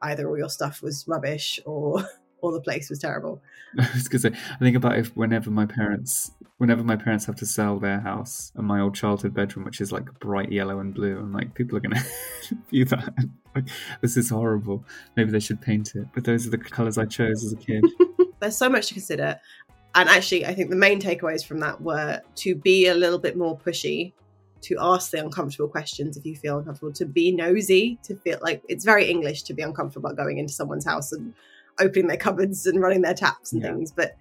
[0.01, 2.03] either all your stuff was rubbish or
[2.41, 3.41] or the place was terrible.
[3.79, 7.35] I was gonna say, I think about if whenever my parents, whenever my parents have
[7.37, 10.93] to sell their house and my old childhood bedroom, which is like bright yellow and
[10.93, 12.03] blue, I'm like, people are gonna
[12.69, 13.13] view that.
[14.01, 14.83] This is horrible.
[15.15, 16.07] Maybe they should paint it.
[16.13, 17.85] But those are the colors I chose as a kid.
[18.39, 19.39] There's so much to consider.
[19.93, 23.35] And actually, I think the main takeaways from that were to be a little bit
[23.37, 24.13] more pushy,
[24.61, 28.61] to ask the uncomfortable questions if you feel uncomfortable, to be nosy, to feel like
[28.69, 31.33] it's very English to be uncomfortable about going into someone's house and
[31.79, 33.73] opening their cupboards and running their taps and Yeah.
[33.73, 33.91] things.
[33.91, 34.15] But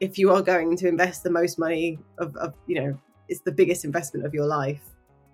[0.00, 3.52] if you are going to invest the most money of, of, you know, it's the
[3.52, 4.82] biggest investment of your life,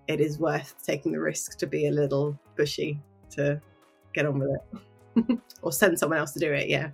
[0.09, 2.99] it is worth taking the risk to be a little pushy
[3.31, 3.61] to
[4.13, 6.69] get on with it or send someone else to do it.
[6.69, 6.91] Yeah.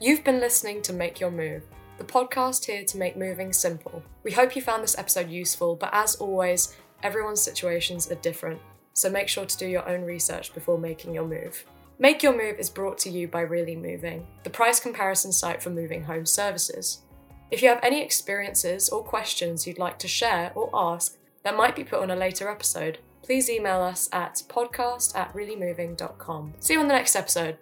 [0.00, 1.64] You've been listening to Make Your Move,
[1.98, 4.02] the podcast here to make moving simple.
[4.22, 8.60] We hope you found this episode useful, but as always, everyone's situations are different,
[8.94, 11.64] so make sure to do your own research before making your move.
[12.00, 15.70] Make Your Move is brought to you by Really Moving, the price comparison site for
[15.70, 17.02] moving home services.
[17.50, 21.74] If you have any experiences or questions you'd like to share or ask that might
[21.74, 26.54] be put on a later episode, please email us at podcast at reallymoving.com.
[26.60, 27.58] See you on the next episode.